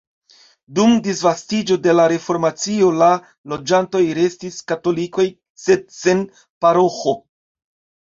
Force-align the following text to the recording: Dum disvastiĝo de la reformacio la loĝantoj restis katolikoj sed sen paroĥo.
Dum 0.77 0.95
disvastiĝo 1.07 1.77
de 1.83 1.95
la 1.97 2.07
reformacio 2.13 2.89
la 3.03 3.11
loĝantoj 3.55 4.03
restis 4.23 4.61
katolikoj 4.75 5.29
sed 5.69 5.89
sen 6.03 6.29
paroĥo. 6.45 7.21